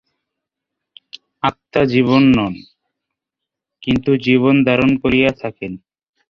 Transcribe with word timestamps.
আত্মা 1.43 1.81
জীবন 1.85 2.23
নন, 2.37 2.53
কিন্তু 3.83 4.11
জীবনধারণ 4.25 4.91
করিয়া 5.03 5.31
থাকেন। 5.41 5.71